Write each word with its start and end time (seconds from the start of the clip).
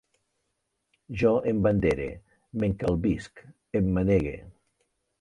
Jo 1.23 1.33
embandere, 1.51 2.09
m'encalbisc, 2.59 3.47
emmanegue 3.83 4.37